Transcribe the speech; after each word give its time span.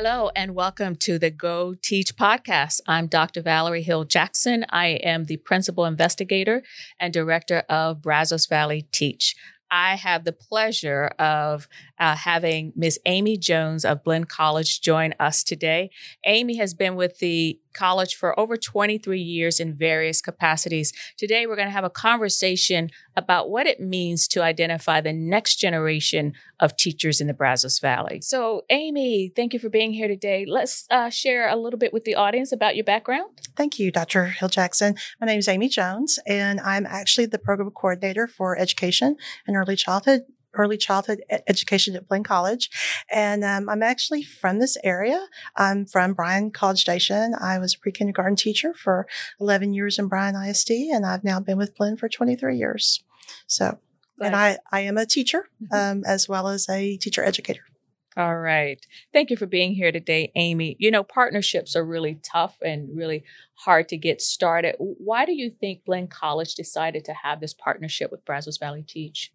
Hello, 0.00 0.30
and 0.36 0.54
welcome 0.54 0.94
to 0.94 1.18
the 1.18 1.28
Go 1.28 1.74
Teach 1.74 2.14
podcast. 2.14 2.80
I'm 2.86 3.08
Dr. 3.08 3.42
Valerie 3.42 3.82
Hill 3.82 4.04
Jackson. 4.04 4.64
I 4.70 4.90
am 5.02 5.24
the 5.24 5.38
principal 5.38 5.84
investigator 5.86 6.62
and 7.00 7.12
director 7.12 7.64
of 7.68 8.00
Brazos 8.00 8.46
Valley 8.46 8.86
Teach. 8.92 9.34
I 9.72 9.96
have 9.96 10.22
the 10.22 10.32
pleasure 10.32 11.06
of 11.18 11.66
uh, 11.98 12.16
having 12.16 12.72
Ms. 12.76 12.98
Amy 13.06 13.36
Jones 13.36 13.84
of 13.84 14.04
Blinn 14.04 14.24
College 14.24 14.80
join 14.80 15.14
us 15.18 15.42
today. 15.42 15.90
Amy 16.24 16.56
has 16.56 16.74
been 16.74 16.94
with 16.94 17.18
the 17.18 17.58
college 17.74 18.14
for 18.14 18.38
over 18.38 18.56
23 18.56 19.20
years 19.20 19.60
in 19.60 19.74
various 19.74 20.20
capacities. 20.20 20.92
Today, 21.16 21.46
we're 21.46 21.56
going 21.56 21.68
to 21.68 21.72
have 21.72 21.84
a 21.84 21.90
conversation 21.90 22.90
about 23.16 23.50
what 23.50 23.66
it 23.66 23.80
means 23.80 24.26
to 24.28 24.42
identify 24.42 25.00
the 25.00 25.12
next 25.12 25.56
generation 25.56 26.32
of 26.60 26.76
teachers 26.76 27.20
in 27.20 27.28
the 27.28 27.34
Brazos 27.34 27.78
Valley. 27.78 28.20
So, 28.20 28.62
Amy, 28.70 29.32
thank 29.34 29.52
you 29.52 29.60
for 29.60 29.68
being 29.68 29.92
here 29.92 30.08
today. 30.08 30.44
Let's 30.46 30.86
uh, 30.90 31.10
share 31.10 31.48
a 31.48 31.56
little 31.56 31.78
bit 31.78 31.92
with 31.92 32.04
the 32.04 32.16
audience 32.16 32.52
about 32.52 32.74
your 32.74 32.84
background. 32.84 33.30
Thank 33.56 33.78
you, 33.78 33.92
Dr. 33.92 34.26
Hill 34.26 34.48
Jackson. 34.48 34.96
My 35.20 35.26
name 35.26 35.38
is 35.38 35.48
Amy 35.48 35.68
Jones, 35.68 36.18
and 36.26 36.60
I'm 36.60 36.86
actually 36.86 37.26
the 37.26 37.38
program 37.38 37.70
coordinator 37.70 38.26
for 38.26 38.58
education 38.58 39.16
and 39.46 39.56
early 39.56 39.76
childhood 39.76 40.22
early 40.54 40.76
childhood 40.76 41.22
education 41.46 41.96
at 41.96 42.08
Blinn 42.08 42.24
College. 42.24 42.70
And 43.12 43.44
um, 43.44 43.68
I'm 43.68 43.82
actually 43.82 44.22
from 44.22 44.58
this 44.58 44.76
area. 44.82 45.26
I'm 45.56 45.86
from 45.86 46.14
Bryan 46.14 46.50
College 46.50 46.80
Station. 46.80 47.34
I 47.40 47.58
was 47.58 47.74
a 47.74 47.78
pre 47.78 47.92
kindergarten 47.92 48.36
teacher 48.36 48.74
for 48.74 49.06
11 49.40 49.74
years 49.74 49.98
in 49.98 50.08
Bryan 50.08 50.36
ISD, 50.36 50.70
and 50.70 51.06
I've 51.06 51.24
now 51.24 51.40
been 51.40 51.58
with 51.58 51.76
Blinn 51.76 51.96
for 51.96 52.08
23 52.08 52.56
years. 52.56 53.02
So, 53.46 53.78
and 54.20 54.34
I, 54.34 54.58
I 54.72 54.80
am 54.80 54.96
a 54.96 55.06
teacher 55.06 55.48
mm-hmm. 55.62 55.74
um, 55.74 56.02
as 56.06 56.28
well 56.28 56.48
as 56.48 56.68
a 56.68 56.96
teacher 56.96 57.22
educator. 57.22 57.62
All 58.18 58.36
right. 58.36 58.84
Thank 59.12 59.30
you 59.30 59.36
for 59.36 59.46
being 59.46 59.74
here 59.74 59.92
today, 59.92 60.32
Amy. 60.34 60.74
You 60.80 60.90
know, 60.90 61.04
partnerships 61.04 61.76
are 61.76 61.84
really 61.84 62.18
tough 62.24 62.56
and 62.60 62.96
really 62.96 63.22
hard 63.54 63.88
to 63.90 63.96
get 63.96 64.20
started. 64.20 64.74
Why 64.78 65.24
do 65.24 65.32
you 65.32 65.50
think 65.50 65.84
Blinn 65.84 66.08
College 66.08 66.56
decided 66.56 67.04
to 67.04 67.14
have 67.14 67.38
this 67.38 67.54
partnership 67.54 68.10
with 68.10 68.24
Brazos 68.24 68.58
Valley 68.58 68.82
Teach? 68.82 69.32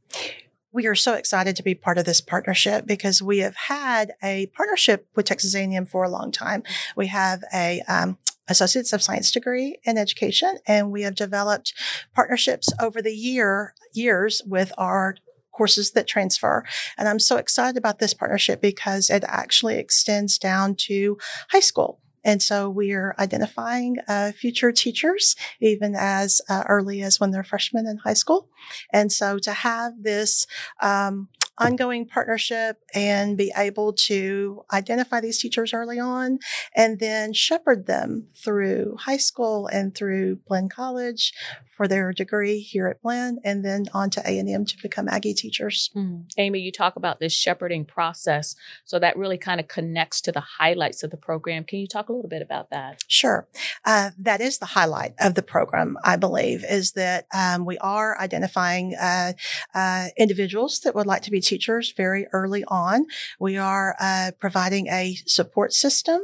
We 0.74 0.88
are 0.88 0.96
so 0.96 1.14
excited 1.14 1.56
to 1.56 1.64
be 1.64 1.76
part 1.76 2.00
of 2.00 2.06
this 2.06 2.20
partnership 2.20 2.86
because 2.88 3.22
we 3.22 3.40
have 3.40 3.56
had 3.56 4.14
a 4.24 4.48
partnership 4.48 5.08
with 5.16 5.28
Texas 5.28 5.56
A&M 5.56 5.86
for 5.86 6.04
a 6.04 6.10
long 6.10 6.32
time. 6.32 6.64
We 6.96 7.08
have 7.08 7.44
a 7.54 7.82
um, 7.88 8.18
associates 8.48 8.92
of 8.92 9.04
science 9.04 9.32
degree 9.32 9.78
in 9.84 9.98
education, 10.00 10.58
and 10.68 10.92
we 10.92 11.04
have 11.04 11.16
developed 11.16 11.74
partnerships 12.16 12.70
over 12.82 13.02
the 13.02 13.14
year 13.14 13.76
years 13.94 14.42
with 14.46 14.74
our 14.78 15.16
courses 15.52 15.92
that 15.92 16.08
transfer. 16.08 16.66
And 16.98 17.08
I'm 17.08 17.20
so 17.20 17.38
excited 17.38 17.78
about 17.78 18.00
this 18.00 18.16
partnership 18.16 18.60
because 18.60 19.12
it 19.12 19.24
actually 19.28 19.78
extends 19.78 20.40
down 20.40 20.76
to 20.88 21.20
high 21.52 21.60
school. 21.60 22.00
And 22.24 22.42
so 22.42 22.70
we 22.70 22.92
are 22.94 23.16
identifying 23.20 23.98
uh, 24.08 24.32
future 24.32 24.72
teachers 24.72 25.36
even 25.60 25.96
as 25.98 26.42
uh, 26.50 26.64
early 26.68 27.02
as 27.02 27.20
when 27.20 27.32
they're 27.32 27.44
freshmen 27.44 27.88
in 27.88 27.98
high 27.98 28.14
school. 28.14 28.50
And 28.92 29.12
so 29.12 29.40
to 29.40 29.52
have 29.52 30.04
this 30.04 30.48
um, 30.82 31.30
ongoing 31.58 32.06
partnership 32.06 32.78
and 32.94 33.38
be 33.38 33.52
able 33.56 33.94
to 33.94 34.64
identify 34.72 35.20
these 35.20 35.40
teachers 35.40 35.74
early 35.74 36.00
on 36.00 36.40
and 36.76 37.00
then 37.00 37.34
shepherd 37.34 37.86
them 37.86 38.28
through 38.36 38.98
high 39.00 39.18
school 39.18 39.68
and 39.68 39.94
through 39.94 40.38
Blinn 40.48 40.70
College 40.70 41.34
for 41.76 41.88
their 41.88 42.14
degree 42.14 42.60
here 42.60 42.88
at 42.88 43.02
Blinn 43.02 43.40
and 43.44 43.66
then 43.66 43.86
on 43.94 44.10
to 44.12 44.22
A&M 44.22 44.66
to 44.66 44.78
become 44.82 45.08
Aggie 45.08 45.34
teachers. 45.34 45.90
Mm. 45.96 46.26
Amy, 46.38 46.60
you 46.60 46.72
talk 46.72 46.96
about 46.96 47.20
this 47.20 47.34
shepherding 47.34 47.86
process. 47.86 48.56
So 48.86 49.00
that 49.00 49.18
really 49.18 49.38
kind 49.38 49.60
of 49.60 49.68
connects 49.68 50.22
to 50.22 50.32
the 50.32 50.40
highlights 50.40 51.04
of 51.04 51.12
the 51.12 51.18
program. 51.18 51.64
Can 51.64 51.80
you 51.80 51.88
talk 51.88 52.10
a 52.10 52.14
little 52.14 52.30
bit 52.30 52.42
about 52.42 52.70
that? 52.70 53.04
Sure. 53.08 53.48
Uh, 53.86 54.12
that 54.20 54.42
is 54.42 54.60
the 54.60 54.68
highlight 54.68 55.14
of 55.20 55.36
the 55.36 55.42
program, 55.42 55.98
I 56.04 56.16
believe, 56.16 56.64
is 56.68 56.92
that 56.94 57.26
um, 57.34 57.66
we 57.66 57.78
are 57.80 58.20
identifying 58.20 58.96
uh, 58.96 59.34
uh, 59.74 60.08
individuals 60.18 60.80
that 60.82 60.96
would 60.96 61.08
like 61.08 61.24
to 61.24 61.32
be 61.32 61.42
teachers 61.42 61.53
very 61.96 62.28
early 62.32 62.64
on. 62.66 63.06
We 63.40 63.58
are 63.58 63.96
uh, 64.00 64.32
providing 64.40 64.88
a 64.88 65.16
support 65.26 65.74
system 65.74 66.22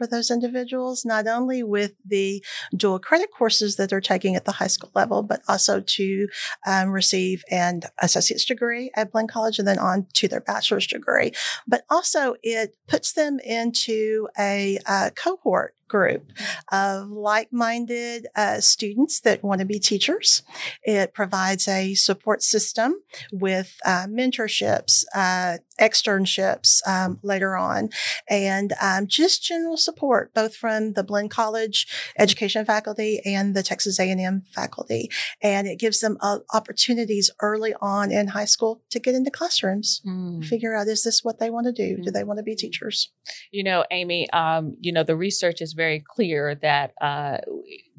for 0.00 0.06
those 0.06 0.30
individuals, 0.30 1.04
not 1.04 1.26
only 1.26 1.62
with 1.62 1.92
the 2.04 2.42
dual 2.74 2.98
credit 2.98 3.28
courses 3.36 3.76
that 3.76 3.90
they're 3.90 4.00
taking 4.00 4.34
at 4.34 4.46
the 4.46 4.52
high 4.52 4.66
school 4.66 4.90
level, 4.94 5.22
but 5.22 5.42
also 5.46 5.80
to 5.80 6.26
um, 6.66 6.88
receive 6.90 7.44
an 7.50 7.82
associate's 7.98 8.46
degree 8.46 8.90
at 8.96 9.12
Blinn 9.12 9.28
College 9.28 9.58
and 9.58 9.68
then 9.68 9.78
on 9.78 10.06
to 10.14 10.26
their 10.26 10.40
bachelor's 10.40 10.86
degree. 10.86 11.32
But 11.68 11.84
also 11.90 12.36
it 12.42 12.76
puts 12.88 13.12
them 13.12 13.38
into 13.40 14.28
a 14.38 14.78
uh, 14.86 15.10
cohort 15.14 15.74
group 15.90 16.32
of 16.72 17.10
like-minded 17.10 18.28
uh, 18.34 18.60
students 18.60 19.20
that 19.20 19.42
want 19.42 19.58
to 19.58 19.66
be 19.66 19.78
teachers. 19.78 20.42
It 20.82 21.12
provides 21.12 21.68
a 21.68 21.94
support 21.94 22.42
system 22.42 23.02
with 23.32 23.76
uh, 23.84 24.06
mentorships, 24.06 25.04
uh, 25.14 25.58
externships 25.78 26.86
um, 26.86 27.18
later 27.22 27.56
on, 27.56 27.90
and 28.28 28.72
um, 28.80 29.06
just 29.06 29.42
general 29.42 29.76
support 29.76 30.32
both 30.32 30.54
from 30.54 30.92
the 30.92 31.02
Blinn 31.02 31.28
College 31.28 31.86
education 32.18 32.64
faculty 32.64 33.20
and 33.24 33.54
the 33.54 33.62
Texas 33.62 33.98
A&M 33.98 34.42
faculty. 34.54 35.10
And 35.42 35.66
it 35.66 35.78
gives 35.78 36.00
them 36.00 36.16
uh, 36.20 36.38
opportunities 36.54 37.30
early 37.40 37.74
on 37.80 38.12
in 38.12 38.28
high 38.28 38.44
school 38.44 38.80
to 38.90 39.00
get 39.00 39.14
into 39.14 39.30
classrooms, 39.30 40.00
mm. 40.06 40.44
figure 40.44 40.74
out 40.74 40.86
is 40.86 41.02
this 41.02 41.24
what 41.24 41.40
they 41.40 41.50
want 41.50 41.66
to 41.66 41.72
do? 41.72 41.98
Mm. 41.98 42.04
Do 42.04 42.10
they 42.10 42.24
want 42.24 42.38
to 42.38 42.44
be 42.44 42.54
teachers? 42.54 43.10
You 43.50 43.64
know, 43.64 43.84
Amy, 43.90 44.30
um, 44.30 44.76
you 44.80 44.92
know 44.92 45.02
the 45.02 45.16
research 45.16 45.60
is 45.60 45.72
very 45.84 46.00
clear 46.14 46.54
that 46.54 46.92
uh, 47.00 47.38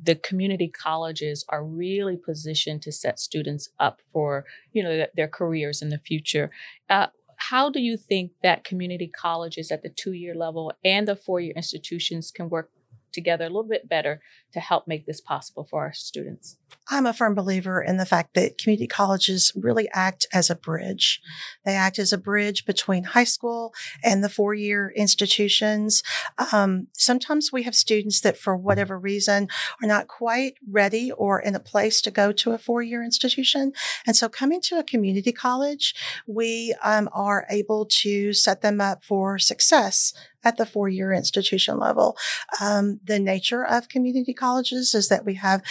the 0.09 0.15
community 0.29 0.67
colleges 0.67 1.43
are 1.49 1.63
really 1.65 2.17
positioned 2.17 2.81
to 2.83 2.91
set 2.91 3.19
students 3.19 3.69
up 3.79 4.01
for 4.13 4.45
you 4.75 4.83
know 4.83 5.05
their 5.15 5.31
careers 5.39 5.81
in 5.81 5.89
the 5.89 5.97
future. 6.09 6.47
Uh, 6.89 7.07
how 7.49 7.65
do 7.75 7.81
you 7.81 7.97
think 7.97 8.27
that 8.43 8.63
community 8.63 9.09
colleges 9.27 9.71
at 9.71 9.81
the 9.81 9.93
two 10.01 10.13
year 10.23 10.35
level 10.35 10.71
and 10.93 11.07
the 11.07 11.15
four 11.15 11.39
year 11.39 11.53
institutions 11.55 12.31
can 12.37 12.49
work 12.49 12.69
together 13.11 13.45
a 13.45 13.53
little 13.53 13.71
bit 13.75 13.89
better 13.89 14.21
to 14.53 14.59
help 14.59 14.87
make 14.87 15.05
this 15.05 15.21
possible 15.21 15.67
for 15.69 15.81
our 15.81 15.93
students? 15.93 16.57
I'm 16.89 17.05
a 17.05 17.13
firm 17.13 17.35
believer 17.35 17.81
in 17.81 17.97
the 17.97 18.05
fact 18.05 18.33
that 18.33 18.57
community 18.57 18.87
colleges 18.87 19.51
really 19.55 19.87
act 19.93 20.27
as 20.33 20.49
a 20.49 20.55
bridge. 20.55 21.21
They 21.63 21.73
act 21.73 21.99
as 21.99 22.11
a 22.11 22.17
bridge 22.17 22.65
between 22.65 23.05
high 23.05 23.23
school 23.23 23.73
and 24.03 24.23
the 24.23 24.29
four 24.29 24.53
year 24.53 24.91
institutions. 24.95 26.03
Um, 26.51 26.87
sometimes 26.93 27.51
we 27.51 27.63
have 27.63 27.75
students 27.75 28.19
that, 28.21 28.37
for 28.37 28.57
whatever 28.57 28.99
reason, 28.99 29.47
are 29.81 29.87
not 29.87 30.07
quite 30.07 30.55
ready 30.69 31.11
or 31.11 31.39
in 31.39 31.55
a 31.55 31.59
place 31.59 32.01
to 32.01 32.11
go 32.11 32.31
to 32.33 32.51
a 32.51 32.57
four 32.57 32.81
year 32.81 33.03
institution. 33.03 33.71
And 34.05 34.15
so, 34.15 34.27
coming 34.27 34.59
to 34.61 34.79
a 34.79 34.83
community 34.83 35.31
college, 35.31 35.95
we 36.27 36.75
um, 36.83 37.09
are 37.13 37.45
able 37.49 37.85
to 37.85 38.33
set 38.33 38.61
them 38.61 38.81
up 38.81 39.03
for 39.03 39.39
success 39.39 40.13
at 40.43 40.57
the 40.57 40.65
four 40.65 40.89
year 40.89 41.13
institution 41.13 41.77
level. 41.77 42.17
Um, 42.59 42.99
the 43.03 43.19
nature 43.19 43.63
of 43.63 43.89
community 43.89 44.33
colleges 44.41 44.93
is 44.93 45.07
that 45.09 45.25
we 45.25 45.35
have 45.35 45.61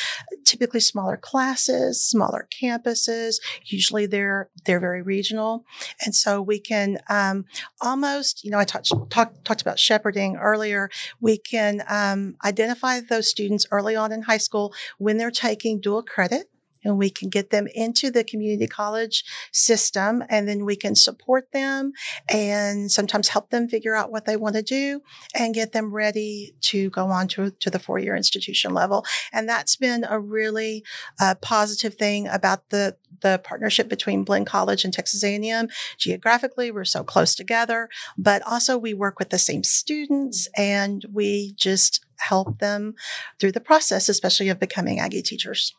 typically 0.44 0.80
smaller 0.80 1.16
classes, 1.16 2.02
smaller 2.02 2.48
campuses. 2.62 3.36
Usually 3.64 4.06
they're, 4.06 4.48
they're 4.64 4.80
very 4.80 5.02
regional. 5.02 5.64
And 6.04 6.14
so 6.14 6.40
we 6.40 6.58
can, 6.60 6.98
um, 7.08 7.44
almost, 7.80 8.44
you 8.44 8.50
know, 8.50 8.58
I 8.58 8.64
talked, 8.64 8.92
talk, 9.10 9.28
talked 9.44 9.62
about 9.62 9.78
shepherding 9.78 10.36
earlier. 10.36 10.88
We 11.20 11.38
can, 11.38 11.82
um, 11.88 12.36
identify 12.44 13.00
those 13.00 13.28
students 13.28 13.66
early 13.70 13.96
on 13.96 14.12
in 14.12 14.22
high 14.22 14.42
school 14.48 14.72
when 14.98 15.16
they're 15.18 15.30
taking 15.30 15.80
dual 15.80 16.02
credit 16.02 16.50
and 16.84 16.98
we 16.98 17.10
can 17.10 17.28
get 17.28 17.50
them 17.50 17.66
into 17.74 18.10
the 18.10 18.24
community 18.24 18.66
college 18.66 19.24
system 19.52 20.22
and 20.28 20.48
then 20.48 20.64
we 20.64 20.76
can 20.76 20.94
support 20.94 21.52
them 21.52 21.92
and 22.28 22.90
sometimes 22.90 23.28
help 23.28 23.50
them 23.50 23.68
figure 23.68 23.94
out 23.94 24.10
what 24.10 24.24
they 24.24 24.36
want 24.36 24.54
to 24.54 24.62
do 24.62 25.02
and 25.34 25.54
get 25.54 25.72
them 25.72 25.92
ready 25.92 26.54
to 26.60 26.90
go 26.90 27.06
on 27.06 27.28
to, 27.28 27.50
to 27.50 27.70
the 27.70 27.78
four-year 27.78 28.16
institution 28.16 28.72
level. 28.72 29.04
And 29.32 29.48
that's 29.48 29.76
been 29.76 30.04
a 30.08 30.18
really 30.18 30.84
uh, 31.20 31.34
positive 31.40 31.94
thing 31.94 32.26
about 32.28 32.70
the 32.70 32.96
the 33.22 33.40
partnership 33.42 33.88
between 33.88 34.24
Blinn 34.24 34.44
College 34.44 34.84
and 34.84 34.92
Texas 34.92 35.22
A&M. 35.22 35.68
Geographically, 35.98 36.70
we're 36.70 36.84
so 36.84 37.04
close 37.04 37.34
together, 37.34 37.88
but 38.16 38.42
also 38.46 38.78
we 38.78 38.94
work 38.94 39.18
with 39.18 39.30
the 39.30 39.38
same 39.38 39.62
students 39.62 40.48
and 40.56 41.04
we 41.12 41.52
just 41.56 42.04
help 42.16 42.58
them 42.58 42.94
through 43.38 43.52
the 43.52 43.60
process, 43.60 44.08
especially 44.08 44.48
of 44.48 44.60
becoming 44.60 44.98
Aggie 44.98 45.22
teachers. 45.22 45.74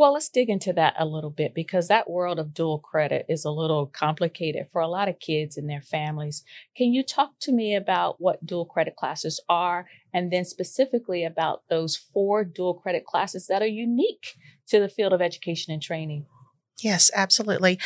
Well, 0.00 0.14
let's 0.14 0.30
dig 0.30 0.48
into 0.48 0.72
that 0.72 0.94
a 0.98 1.04
little 1.04 1.28
bit 1.28 1.54
because 1.54 1.88
that 1.88 2.08
world 2.08 2.38
of 2.38 2.54
dual 2.54 2.78
credit 2.78 3.26
is 3.28 3.44
a 3.44 3.50
little 3.50 3.84
complicated 3.84 4.68
for 4.72 4.80
a 4.80 4.88
lot 4.88 5.10
of 5.10 5.18
kids 5.18 5.58
and 5.58 5.68
their 5.68 5.82
families. 5.82 6.42
Can 6.74 6.94
you 6.94 7.02
talk 7.02 7.32
to 7.40 7.52
me 7.52 7.74
about 7.74 8.18
what 8.18 8.46
dual 8.46 8.64
credit 8.64 8.96
classes 8.96 9.42
are 9.46 9.84
and 10.14 10.32
then 10.32 10.46
specifically 10.46 11.22
about 11.22 11.64
those 11.68 11.96
four 11.96 12.44
dual 12.44 12.72
credit 12.72 13.04
classes 13.04 13.46
that 13.48 13.60
are 13.60 13.66
unique 13.66 14.36
to 14.68 14.80
the 14.80 14.88
field 14.88 15.12
of 15.12 15.20
education 15.20 15.70
and 15.70 15.82
training? 15.82 16.24
Yes, 16.82 17.10
absolutely. 17.14 17.78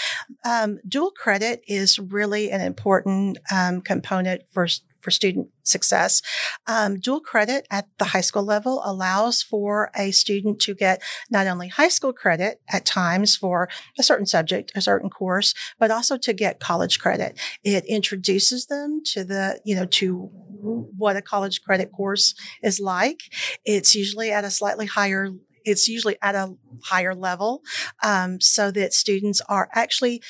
Um, 0.44 0.78
dual 0.86 1.10
credit 1.10 1.64
is 1.66 1.98
really 1.98 2.52
an 2.52 2.60
important 2.60 3.38
um, 3.52 3.80
component 3.80 4.42
for 4.52 4.68
for 5.04 5.10
student 5.10 5.48
success. 5.62 6.22
Um, 6.66 6.98
dual 6.98 7.20
credit 7.20 7.66
at 7.70 7.86
the 7.98 8.06
high 8.06 8.22
school 8.22 8.42
level 8.42 8.82
allows 8.84 9.42
for 9.42 9.90
a 9.94 10.10
student 10.10 10.58
to 10.60 10.74
get 10.74 11.02
not 11.30 11.46
only 11.46 11.68
high 11.68 11.88
school 11.88 12.12
credit 12.12 12.60
at 12.68 12.86
times 12.86 13.36
for 13.36 13.68
a 13.98 14.02
certain 14.02 14.26
subject, 14.26 14.72
a 14.74 14.80
certain 14.80 15.10
course, 15.10 15.54
but 15.78 15.90
also 15.90 16.16
to 16.16 16.32
get 16.32 16.58
college 16.58 16.98
credit. 16.98 17.38
It 17.62 17.84
introduces 17.84 18.66
them 18.66 19.02
to 19.12 19.24
the, 19.24 19.60
you 19.64 19.76
know, 19.76 19.86
to 19.86 20.30
what 20.96 21.16
a 21.16 21.22
college 21.22 21.62
credit 21.62 21.92
course 21.92 22.34
is 22.62 22.80
like. 22.80 23.20
It's 23.64 23.94
usually 23.94 24.32
at 24.32 24.44
a 24.44 24.50
slightly 24.50 24.86
higher 24.86 25.28
it's 25.64 25.88
usually 25.88 26.16
at 26.22 26.34
a 26.34 26.54
higher 26.84 27.14
level 27.14 27.62
um, 28.02 28.40
so 28.40 28.70
that 28.70 28.92
students 28.92 29.40
are 29.48 29.68
actually 29.72 30.22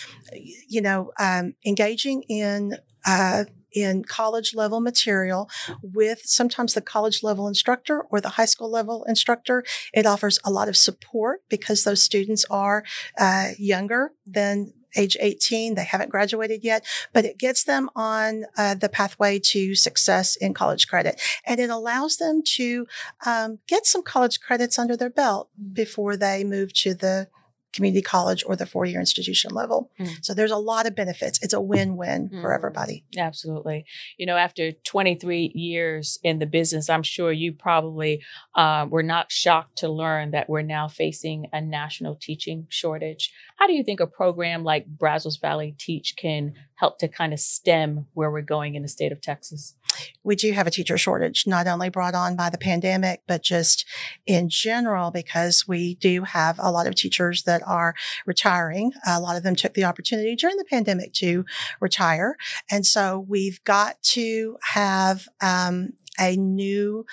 you 0.68 0.80
know 0.80 1.10
um, 1.18 1.54
engaging 1.66 2.22
in 2.28 2.76
uh, 3.04 3.44
in 3.74 4.04
college 4.04 4.54
level 4.54 4.80
material 4.80 5.48
with 5.82 6.20
sometimes 6.24 6.74
the 6.74 6.80
college 6.80 7.22
level 7.22 7.48
instructor 7.48 8.02
or 8.10 8.20
the 8.20 8.30
high 8.30 8.44
school 8.44 8.70
level 8.70 9.04
instructor. 9.04 9.64
It 9.92 10.06
offers 10.06 10.38
a 10.44 10.50
lot 10.50 10.68
of 10.68 10.76
support 10.76 11.42
because 11.48 11.84
those 11.84 12.02
students 12.02 12.44
are 12.50 12.84
uh, 13.18 13.50
younger 13.58 14.12
than 14.26 14.72
age 14.96 15.16
18. 15.20 15.74
They 15.74 15.84
haven't 15.84 16.10
graduated 16.10 16.64
yet, 16.64 16.86
but 17.12 17.24
it 17.24 17.38
gets 17.38 17.64
them 17.64 17.90
on 17.94 18.44
uh, 18.56 18.74
the 18.74 18.88
pathway 18.88 19.38
to 19.40 19.74
success 19.74 20.36
in 20.36 20.54
college 20.54 20.88
credit. 20.88 21.20
And 21.44 21.60
it 21.60 21.70
allows 21.70 22.16
them 22.16 22.42
to 22.54 22.86
um, 23.26 23.58
get 23.66 23.86
some 23.86 24.02
college 24.02 24.40
credits 24.40 24.78
under 24.78 24.96
their 24.96 25.10
belt 25.10 25.50
before 25.72 26.16
they 26.16 26.44
move 26.44 26.72
to 26.74 26.94
the 26.94 27.28
community 27.74 28.02
college 28.02 28.44
or 28.46 28.56
the 28.56 28.66
four 28.66 28.84
year 28.86 29.00
institution 29.00 29.52
level. 29.52 29.90
Mm. 29.98 30.24
So 30.24 30.32
there's 30.32 30.50
a 30.50 30.56
lot 30.56 30.86
of 30.86 30.94
benefits. 30.94 31.38
It's 31.42 31.52
a 31.52 31.60
win 31.60 31.96
win 31.96 32.30
mm. 32.30 32.40
for 32.40 32.54
everybody. 32.54 33.04
Absolutely. 33.18 33.84
You 34.16 34.26
know, 34.26 34.36
after 34.36 34.72
23 34.72 35.52
years 35.54 36.18
in 36.22 36.38
the 36.38 36.46
business, 36.46 36.88
I'm 36.88 37.02
sure 37.02 37.32
you 37.32 37.52
probably 37.52 38.22
uh, 38.54 38.86
were 38.88 39.02
not 39.02 39.32
shocked 39.32 39.78
to 39.78 39.88
learn 39.88 40.30
that 40.30 40.48
we're 40.48 40.62
now 40.62 40.88
facing 40.88 41.46
a 41.52 41.60
national 41.60 42.16
teaching 42.16 42.66
shortage. 42.70 43.32
How 43.56 43.66
do 43.66 43.72
you 43.72 43.82
think 43.82 44.00
a 44.00 44.06
program 44.06 44.64
like 44.64 44.86
Brazos 44.86 45.36
Valley 45.36 45.74
Teach 45.78 46.14
can 46.16 46.54
help 46.76 46.98
to 46.98 47.08
kind 47.08 47.32
of 47.32 47.40
stem 47.40 48.06
where 48.14 48.30
we're 48.30 48.42
going 48.42 48.74
in 48.74 48.82
the 48.82 48.88
state 48.88 49.12
of 49.12 49.20
Texas? 49.20 49.74
we 50.22 50.36
do 50.36 50.52
have 50.52 50.66
a 50.66 50.70
teacher 50.70 50.98
shortage, 50.98 51.46
not 51.46 51.66
only 51.66 51.88
brought 51.88 52.14
on 52.14 52.36
by 52.36 52.50
the 52.50 52.58
pandemic, 52.58 53.22
but 53.26 53.42
just 53.42 53.84
in 54.26 54.48
general, 54.48 55.10
because 55.10 55.66
we 55.68 55.94
do 55.96 56.22
have 56.24 56.58
a 56.58 56.70
lot 56.70 56.86
of 56.86 56.94
teachers 56.94 57.42
that 57.44 57.62
are 57.66 57.94
retiring. 58.26 58.92
A 59.06 59.20
lot 59.20 59.36
of 59.36 59.42
them 59.42 59.56
took 59.56 59.74
the 59.74 59.84
opportunity 59.84 60.36
during 60.36 60.56
the 60.56 60.64
pandemic 60.64 61.12
to 61.14 61.44
retire. 61.80 62.36
And 62.70 62.86
so 62.86 63.24
we've 63.28 63.62
got 63.64 64.02
to 64.02 64.56
have, 64.72 65.28
um, 65.40 65.94
a 66.18 66.36
new 66.36 67.04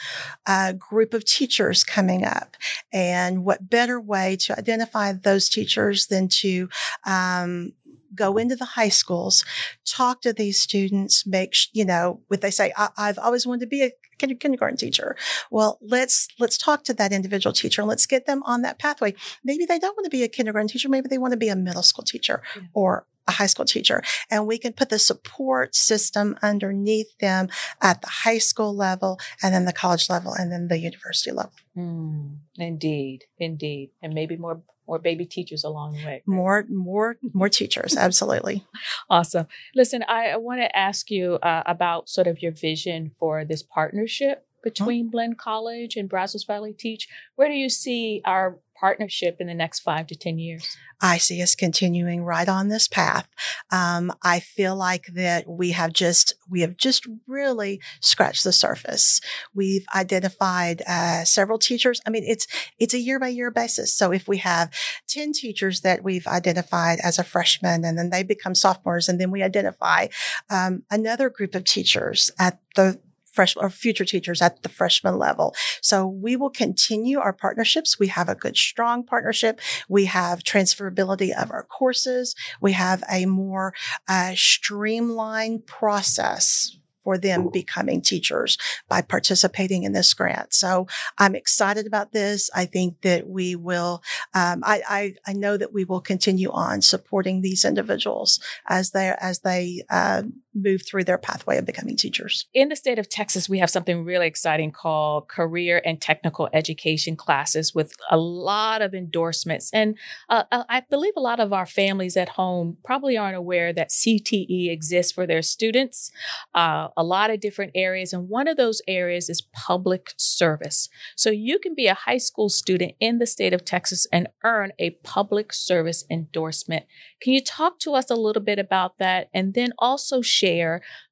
uh, 0.45 0.74
group 0.74 1.13
of 1.13 1.25
teachers 1.25 1.83
coming 1.83 2.24
up. 2.24 2.56
And 2.94 3.44
what 3.44 3.69
better 3.69 4.00
way 4.00 4.36
to 4.42 4.57
identify 4.57 5.12
those 5.13 5.50
teachers 5.50 6.07
than 6.07 6.27
to 6.27 6.69
um, 7.06 7.74
go 8.13 8.38
into 8.38 8.56
the 8.56 8.65
high 8.65 8.89
schools, 8.89 9.44
talk 9.86 10.21
to 10.21 10.33
these 10.33 10.59
students, 10.59 11.25
make, 11.25 11.56
you 11.74 11.86
know, 11.86 12.21
what 12.27 12.42
they 12.42 12.51
say, 12.51 12.74
I- 12.77 12.89
have 12.97 13.19
always 13.19 13.47
wanted 13.47 13.62
to 13.62 13.68
be 13.68 13.83
a 13.83 13.92
kindergarten 14.29 14.77
teacher. 14.77 15.15
Well, 15.50 15.79
let's, 15.81 16.27
let's 16.39 16.57
talk 16.57 16.83
to 16.85 16.94
that 16.94 17.12
individual 17.12 17.53
teacher 17.53 17.81
and 17.81 17.89
let's 17.89 18.06
get 18.06 18.25
them 18.25 18.44
on 18.44 18.62
that 18.62 18.79
pathway. 18.79 19.13
Maybe 19.44 19.65
they 19.65 19.79
don't 19.79 19.95
want 19.95 20.06
to 20.06 20.09
be 20.09 20.23
a 20.23 20.27
kindergarten 20.27 20.68
teacher. 20.68 20.89
Maybe 20.89 21.07
they 21.07 21.18
want 21.18 21.31
to 21.31 21.38
be 21.38 21.50
a 21.50 21.56
middle 21.56 21.83
school 21.83 22.03
teacher 22.03 22.41
yeah. 22.56 22.63
or 22.73 23.06
a 23.27 23.31
high 23.31 23.45
school 23.45 23.65
teacher 23.65 24.01
and 24.29 24.47
we 24.47 24.57
can 24.57 24.73
put 24.73 24.89
the 24.89 25.00
support 25.00 25.75
system 25.75 26.38
underneath 26.41 27.18
them 27.19 27.47
at 27.81 28.01
the 28.01 28.07
high 28.07 28.38
school 28.38 28.75
level 28.75 29.19
and 29.41 29.53
then 29.53 29.65
the 29.65 29.73
college 29.73 30.09
level 30.09 30.33
and 30.33 30.51
then 30.51 30.68
the 30.68 30.77
university 30.77 31.31
level. 31.31 31.53
Mm, 31.77 32.38
indeed, 32.57 33.25
indeed. 33.38 33.91
And 34.01 34.13
maybe 34.13 34.38
more 34.38 34.62
more 34.88 35.00
baby 35.00 35.25
teachers 35.25 35.63
along 35.63 35.94
the 35.94 36.00
way. 36.00 36.06
Right? 36.06 36.27
More, 36.27 36.65
more, 36.69 37.18
more 37.33 37.47
teachers. 37.47 37.95
Absolutely. 38.07 38.65
awesome. 39.09 39.47
Listen, 39.73 40.03
I, 40.07 40.31
I 40.31 40.38
want 40.38 40.59
to 40.59 40.77
ask 40.77 41.09
you 41.09 41.35
uh, 41.35 41.63
about 41.65 42.09
sort 42.09 42.27
of 42.27 42.41
your 42.41 42.51
vision 42.51 43.12
for 43.18 43.45
this 43.45 43.63
partnership 43.63 44.45
between 44.63 45.06
mm-hmm. 45.06 45.12
Blinn 45.12 45.35
College 45.35 45.95
and 45.95 46.09
Brazos 46.09 46.44
Valley 46.44 46.73
Teach. 46.73 47.07
Where 47.35 47.47
do 47.47 47.53
you 47.53 47.69
see 47.69 48.21
our 48.25 48.59
partnership 48.81 49.38
in 49.39 49.45
the 49.45 49.54
next 49.54 49.81
five 49.81 50.07
to 50.07 50.16
10 50.16 50.39
years? 50.39 50.75
I 51.00 51.18
see 51.18 51.42
us 51.42 51.56
continuing 51.56 52.24
right 52.24 52.50
on 52.50 52.68
this 52.68 52.88
path. 52.88 53.28
Um, 53.72 54.12
I 54.24 54.39
feel 54.39 54.75
like 54.75 55.06
that 55.13 55.48
we 55.48 55.72
have 55.72 55.94
just, 55.94 56.33
we 56.50 56.62
have 56.62 56.78
just 56.78 57.07
really 57.28 57.80
scratched 58.01 58.44
the 58.44 58.51
surface. 58.51 59.22
We've 59.54 59.86
identified, 59.95 60.81
uh, 60.88 61.24
several 61.25 61.60
teachers. 61.60 62.01
I 62.06 62.10
mean, 62.10 62.24
it's, 62.25 62.48
it's 62.80 62.94
a 62.94 63.00
year 63.00 63.19
by 63.19 63.30
year 63.30 63.51
basis. 63.51 63.95
So 63.95 64.12
if 64.12 64.28
we 64.28 64.38
have 64.38 64.72
10 65.07 65.33
teachers 65.33 65.81
that 65.81 66.04
we've 66.04 66.28
identified 66.28 67.00
as 67.04 67.19
a 67.19 67.24
freshman 67.24 67.86
and 67.86 67.98
then 67.98 68.10
they 68.10 68.24
become 68.24 68.56
sophomores 68.56 69.07
and 69.07 69.22
then 69.22 69.31
we 69.31 69.44
identify, 69.44 70.07
um, 70.50 70.83
another 70.89 71.30
group 71.30 71.54
of 71.54 71.63
teachers 71.63 72.31
at 72.39 72.60
the, 72.75 73.00
fresh 73.31 73.56
or 73.57 73.69
future 73.69 74.06
teachers 74.06 74.42
at 74.42 74.63
the 74.63 74.69
freshman 74.69 75.18
level. 75.18 75.56
So 75.81 76.06
we 76.07 76.36
will 76.36 76.50
continue 76.50 77.19
our 77.19 77.33
partnerships. 77.33 78.00
We 78.00 78.07
have 78.07 78.30
a 78.30 78.36
good, 78.36 78.57
strong 78.57 79.04
partnership. 79.04 79.60
We 79.88 80.06
have 80.06 80.44
transferability 80.44 81.31
of 81.31 81.51
our 81.51 81.63
courses. 81.63 82.36
We 82.60 82.74
have 82.74 83.04
a 83.12 83.25
more 83.25 83.74
uh, 84.07 84.33
streamlined 84.36 85.66
process 85.66 86.78
for 87.04 87.18
them 87.18 87.50
becoming 87.50 88.01
teachers 88.01 88.57
by 88.88 89.01
participating 89.01 89.83
in 89.83 89.94
this 89.94 90.13
grant. 90.13 90.54
So 90.54 90.88
I'm 91.18 91.36
excited 91.36 91.88
about 91.88 92.12
this. 92.12 92.50
I 92.56 92.66
think 92.66 93.01
that 93.01 93.28
we 93.28 93.56
will, 93.56 94.04
um, 94.33 94.63
I, 94.63 94.81
I, 94.88 95.13
I, 95.28 95.33
know 95.33 95.57
that 95.57 95.74
we 95.74 95.83
will 95.83 96.01
continue 96.01 96.51
on 96.51 96.81
supporting 96.81 97.42
these 97.42 97.66
individuals 97.66 98.39
as 98.68 98.92
they, 98.92 99.16
as 99.19 99.39
they, 99.39 99.83
uh, 99.89 100.24
move 100.53 100.81
through 100.86 101.06
their 101.06 101.18
pathway 101.18 101.57
of 101.57 101.65
becoming 101.65 101.95
teachers. 101.95 102.48
In 102.53 102.69
the 102.69 102.75
state 102.75 103.00
of 103.00 103.07
Texas, 103.07 103.48
we 103.48 103.59
have 103.59 103.69
something 103.69 104.03
really 104.03 104.27
exciting 104.27 104.71
called 104.71 105.27
career 105.30 105.81
and 105.86 106.01
technical 106.01 106.50
education 106.53 107.15
classes 107.15 107.74
with 107.74 107.94
a 108.09 108.18
lot 108.18 108.81
of 108.81 108.94
endorsements. 108.94 109.69
And 109.73 109.97
uh, 110.30 110.44
uh 110.52 110.64
I 110.69 110.81
believe 110.90 111.14
a 111.16 111.21
lot 111.21 111.40
of 111.40 111.54
our 111.54 111.66
families 111.66 112.18
at 112.18 112.30
home 112.30 112.78
probably 112.83 113.18
aren't 113.18 113.37
aware 113.37 113.71
that 113.73 113.90
CTE 113.90 114.69
exists 114.69 115.11
for 115.11 115.26
their 115.26 115.42
students. 115.42 116.11
Uh, 116.54 116.90
a 116.97 117.04
lot 117.04 117.30
of 117.30 117.40
different 117.40 117.71
areas. 117.76 118.11
And 118.11 118.28
one 118.28 118.47
of 118.47 118.57
those 118.57 118.81
areas 118.87 119.30
is 119.30 119.42
public 119.54 120.14
service. 120.18 120.90
So 121.16 121.30
you 121.30 121.59
can 121.59 121.76
be 121.76 121.87
a 121.87 121.94
high 121.94 122.18
school 122.18 122.49
student 122.49 122.94
in 122.99 123.19
the 123.19 123.28
state 123.28 123.54
of 123.54 123.64
Texas 123.64 124.06
and 124.11 124.28
earn 124.44 124.71
a 124.80 124.92
public 125.04 125.54
service 125.54 126.04
endorsement. 126.09 126.85
Can 127.21 127.33
you 127.33 127.42
talk 127.42 127.80
to 127.80 127.94
us 127.94 128.09
a 128.09 128.16
little 128.16 128.42
bit 128.42 128.59
about 128.59 128.97
that? 128.97 129.30
And 129.33 129.54
then 129.54 129.71
also 129.78 130.21
share 130.21 130.41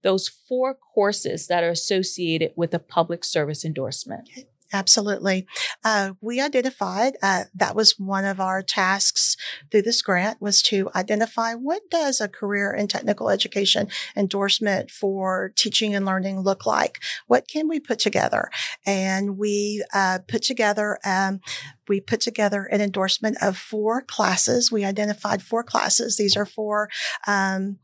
those 0.03 0.27
four 0.27 0.74
courses 0.74 1.48
that 1.48 1.63
are 1.63 1.69
associated 1.69 2.51
with 2.55 2.74
a 2.74 2.79
public 2.79 3.24
service 3.24 3.63
endorsement. 3.65 4.29
Absolutely. 4.71 5.48
Uh, 5.83 6.12
we 6.21 6.39
identified 6.39 7.17
uh, 7.24 7.45
that 7.55 7.75
was 7.75 7.98
one 7.98 8.24
of 8.24 8.39
our 8.39 8.62
tasks 8.62 9.36
through 9.71 9.81
this 9.81 10.03
grant 10.03 10.39
was 10.39 10.62
to 10.62 10.89
identify 10.95 11.55
what 11.55 11.81
does 11.89 12.21
a 12.21 12.27
career 12.27 12.71
and 12.71 12.88
technical 12.88 13.31
education 13.31 13.88
endorsement 14.15 14.91
for 14.91 15.51
teaching 15.55 15.95
and 15.95 16.05
learning 16.05 16.41
look 16.41 16.67
like? 16.67 17.00
What 17.25 17.48
can 17.48 17.67
we 17.67 17.79
put 17.79 17.98
together? 17.98 18.51
And 18.86 19.39
we 19.39 19.83
uh, 19.91 20.19
put 20.27 20.43
together 20.43 21.00
um, 21.03 21.41
we 21.88 22.00
put 22.00 22.21
together 22.21 22.65
an 22.65 22.81
endorsement 22.81 23.38
of 23.41 23.57
four 23.57 24.03
classes. 24.03 24.71
We 24.71 24.86
identified 24.86 25.41
four 25.41 25.63
classes. 25.63 26.17
These 26.17 26.38
are 26.38 26.45
four 26.45 26.89
um, 27.25 27.79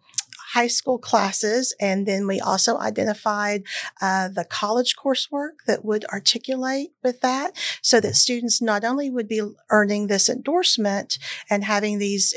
high 0.56 0.68
school 0.68 0.98
classes. 0.98 1.76
And 1.82 2.06
then 2.06 2.28
we 2.28 2.40
also 2.40 2.78
identified 2.78 3.64
uh, 4.02 4.30
the 4.30 4.46
college 4.46 4.96
coursework 4.96 5.66
that 5.68 5.84
would 5.84 6.06
articulate 6.06 6.92
with 7.04 7.20
that 7.20 7.52
so 7.82 8.00
that 8.00 8.16
students 8.16 8.62
not 8.62 8.86
only 8.86 9.10
would 9.10 9.28
be 9.28 9.42
earning 9.70 10.08
this 10.08 10.30
endorsement 10.30 11.20
and 11.50 11.66
having 11.66 12.00
these 12.00 12.34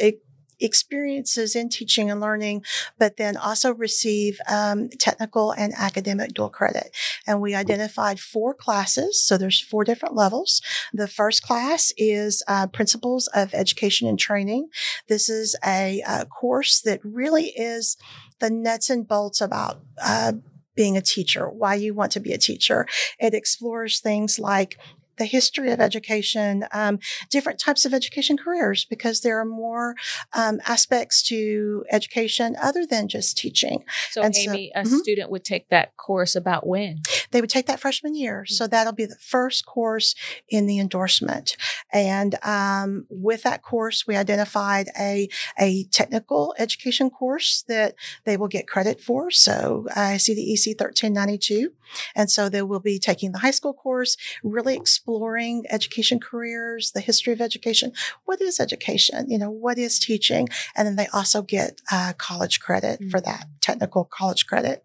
experiences 0.60 1.54
in 1.54 1.68
teaching 1.68 2.10
and 2.10 2.20
learning, 2.20 2.64
but 2.98 3.16
then 3.16 3.36
also 3.36 3.74
receive 3.74 4.38
um, 4.48 4.88
technical 4.88 5.52
and 5.52 5.72
academic 5.76 6.34
dual 6.34 6.48
credit. 6.48 6.94
And 7.26 7.40
we 7.40 7.54
identified 7.54 8.20
four 8.20 8.54
classes. 8.54 9.22
So 9.22 9.36
there's 9.36 9.60
four 9.60 9.84
different 9.84 10.14
levels. 10.14 10.60
The 10.92 11.08
first 11.08 11.42
class 11.42 11.92
is 11.96 12.42
uh, 12.48 12.66
Principles 12.68 13.28
of 13.34 13.54
Education 13.54 14.08
and 14.08 14.18
Training. 14.18 14.68
This 15.08 15.28
is 15.28 15.56
a, 15.64 16.02
a, 16.06 16.26
course 16.26 16.80
that 16.82 17.00
really 17.02 17.46
is 17.56 17.96
the 18.38 18.50
nuts 18.50 18.90
and 18.90 19.08
bolts 19.08 19.40
about 19.40 19.80
uh, 20.02 20.32
being 20.78 20.96
a 20.96 21.02
teacher, 21.02 21.48
why 21.48 21.74
you 21.74 21.92
want 21.92 22.12
to 22.12 22.20
be 22.20 22.32
a 22.32 22.38
teacher. 22.38 22.86
It 23.18 23.34
explores 23.34 23.98
things 23.98 24.38
like 24.38 24.78
the 25.18 25.24
history 25.24 25.70
of 25.70 25.80
education, 25.80 26.64
um, 26.72 26.98
different 27.30 27.58
types 27.58 27.84
of 27.84 27.92
education 27.92 28.36
careers, 28.36 28.84
because 28.84 29.20
there 29.20 29.38
are 29.38 29.44
more 29.44 29.94
um, 30.32 30.60
aspects 30.66 31.22
to 31.24 31.84
education 31.90 32.56
other 32.60 32.86
than 32.86 33.08
just 33.08 33.36
teaching. 33.36 33.84
So, 34.10 34.22
and 34.22 34.34
Amy, 34.36 34.72
so, 34.74 34.80
a 34.80 34.84
mm-hmm. 34.84 34.96
student 34.96 35.30
would 35.30 35.44
take 35.44 35.68
that 35.68 35.96
course 35.96 36.34
about 36.34 36.66
when? 36.66 37.02
They 37.30 37.40
would 37.40 37.50
take 37.50 37.66
that 37.66 37.80
freshman 37.80 38.14
year. 38.14 38.42
Mm-hmm. 38.42 38.54
So 38.54 38.66
that'll 38.66 38.92
be 38.92 39.06
the 39.06 39.16
first 39.16 39.66
course 39.66 40.14
in 40.48 40.66
the 40.66 40.78
endorsement. 40.78 41.56
And 41.92 42.36
um, 42.42 43.06
with 43.10 43.42
that 43.42 43.62
course, 43.62 44.06
we 44.06 44.16
identified 44.16 44.88
a, 44.98 45.28
a 45.58 45.84
technical 45.84 46.54
education 46.58 47.10
course 47.10 47.64
that 47.68 47.94
they 48.24 48.36
will 48.36 48.48
get 48.48 48.68
credit 48.68 49.00
for. 49.00 49.30
So 49.30 49.86
I 49.94 50.16
see 50.16 50.34
the 50.34 50.52
EC 50.52 50.78
1392. 50.78 51.72
And 52.14 52.30
so 52.30 52.48
they 52.48 52.62
will 52.62 52.80
be 52.80 52.98
taking 52.98 53.32
the 53.32 53.38
high 53.38 53.50
school 53.50 53.72
course, 53.72 54.16
really 54.42 54.74
exploring 55.08 55.64
education 55.70 56.20
careers, 56.20 56.92
the 56.92 57.00
history 57.00 57.32
of 57.32 57.40
education. 57.40 57.92
What 58.26 58.42
is 58.42 58.60
education? 58.60 59.30
You 59.30 59.38
know, 59.38 59.50
what 59.50 59.78
is 59.78 59.98
teaching? 59.98 60.48
And 60.76 60.86
then 60.86 60.96
they 60.96 61.06
also 61.14 61.40
get 61.40 61.80
uh, 61.90 62.12
college 62.18 62.60
credit 62.60 63.00
mm-hmm. 63.00 63.08
for 63.08 63.18
that 63.22 63.46
technical 63.62 64.04
college 64.04 64.46
credit. 64.46 64.84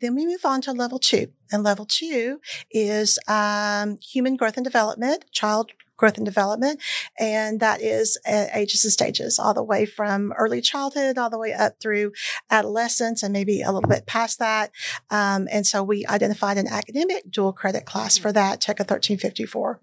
Then 0.00 0.14
we 0.14 0.24
move 0.24 0.44
on 0.44 0.60
to 0.62 0.72
level 0.72 1.00
two. 1.00 1.32
And 1.50 1.64
level 1.64 1.84
two 1.84 2.40
is 2.70 3.18
um, 3.26 3.98
human 3.98 4.36
growth 4.36 4.56
and 4.56 4.64
development, 4.64 5.24
child 5.32 5.72
growth 5.96 6.16
and 6.16 6.26
development. 6.26 6.82
And 7.18 7.60
that 7.60 7.80
is 7.80 8.18
ages 8.26 8.84
and 8.84 8.92
stages 8.92 9.38
all 9.38 9.54
the 9.54 9.62
way 9.62 9.86
from 9.86 10.32
early 10.32 10.60
childhood 10.60 11.18
all 11.18 11.30
the 11.30 11.38
way 11.38 11.52
up 11.52 11.80
through 11.80 12.12
adolescence 12.50 13.22
and 13.22 13.32
maybe 13.32 13.62
a 13.62 13.72
little 13.72 13.88
bit 13.88 14.06
past 14.06 14.38
that. 14.38 14.70
Um, 15.10 15.48
and 15.50 15.66
so 15.66 15.82
we 15.82 16.06
identified 16.06 16.58
an 16.58 16.68
academic 16.68 17.30
dual 17.30 17.52
credit 17.52 17.84
class 17.84 18.18
for 18.18 18.32
that, 18.32 18.60
TECA 18.60 18.80
1354. 18.80 19.80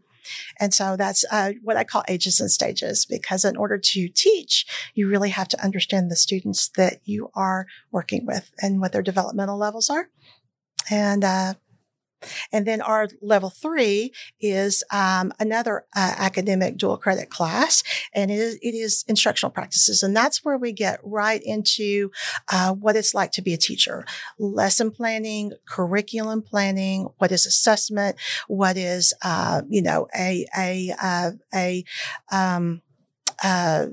And 0.60 0.74
so 0.74 0.96
that's 0.96 1.26
uh, 1.32 1.54
what 1.64 1.78
I 1.78 1.84
call 1.84 2.04
ages 2.08 2.40
and 2.40 2.50
stages 2.50 3.06
because 3.06 3.44
in 3.44 3.58
order 3.58 3.78
to 3.78 4.08
teach, 4.08 4.66
you 4.94 5.10
really 5.10 5.30
have 5.30 5.48
to 5.50 5.64
understand 5.64 6.10
the 6.10 6.16
students 6.16 6.70
that 6.78 7.00
you 7.04 7.30
are 7.36 7.68
working 7.92 8.26
with 8.26 8.52
and 8.62 8.80
what 8.80 8.94
their 8.94 9.02
developmental 9.02 9.58
levels 9.58 9.90
are. 9.90 10.10
And 10.90 11.24
uh, 11.24 11.54
and 12.52 12.66
then 12.66 12.82
our 12.82 13.08
level 13.22 13.50
three 13.50 14.12
is 14.40 14.84
um, 14.92 15.32
another 15.40 15.86
uh, 15.96 16.16
academic 16.18 16.78
dual 16.78 16.98
credit 16.98 17.30
class, 17.30 17.84
and 18.14 18.32
it 18.32 18.40
is, 18.40 18.56
it 18.62 18.76
is, 18.76 19.04
instructional 19.08 19.52
practices. 19.52 20.04
And 20.04 20.16
that's 20.16 20.44
where 20.44 20.58
we 20.58 20.72
get 20.72 21.00
right 21.04 21.42
into 21.44 22.12
uh, 22.52 22.74
what 22.74 22.96
it's 22.96 23.14
like 23.14 23.32
to 23.34 23.42
be 23.42 23.54
a 23.54 23.58
teacher 23.58 24.06
lesson 24.40 24.92
planning, 24.92 25.54
curriculum 25.68 26.42
planning, 26.42 27.10
what 27.18 27.32
is 27.32 27.46
assessment, 27.46 28.18
what 28.48 28.78
is, 28.78 29.14
uh, 29.24 29.62
you 29.70 29.82
know, 29.82 30.08
a, 30.18 30.46
a, 30.58 30.94
uh, 31.02 31.32
a, 31.54 31.84
um, 32.32 32.82
uh, 33.44 33.88